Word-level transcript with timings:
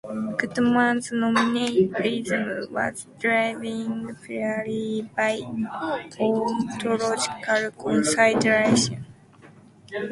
Goodman's 0.39 1.11
nominalism 1.11 2.73
was 2.73 3.05
driven 3.19 4.15
purely 4.23 5.03
by 5.15 5.37
ontological 6.19 7.71
considerations. 7.77 8.89